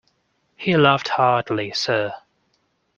He 0.55 0.75
laughed 0.75 1.09
heartily, 1.09 1.73
sir. 1.73 2.11